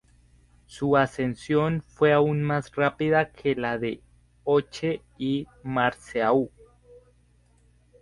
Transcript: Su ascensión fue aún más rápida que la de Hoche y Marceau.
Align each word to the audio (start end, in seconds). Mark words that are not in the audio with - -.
Su 0.65 0.97
ascensión 0.97 1.83
fue 1.83 2.11
aún 2.11 2.41
más 2.41 2.75
rápida 2.75 3.29
que 3.31 3.53
la 3.53 3.77
de 3.77 4.01
Hoche 4.43 5.03
y 5.19 5.45
Marceau. 5.61 6.49